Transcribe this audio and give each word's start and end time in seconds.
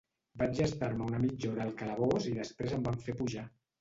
Vaig 0.41 0.61
estar-me 0.67 1.03
una 1.09 1.19
mitja 1.27 1.51
hora 1.51 1.65
al 1.67 1.75
calabós 1.83 2.27
i 2.33 2.37
després 2.41 2.75
em 2.79 2.89
van 2.89 2.99
fer 3.05 3.17
pujar. 3.21 3.45